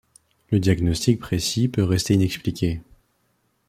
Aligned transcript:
Le 0.49 0.59
diagnostic 0.59 1.19
précis 1.19 1.67
peut 1.67 1.83
rester 1.83 2.15
inexpliqué. 2.15 2.81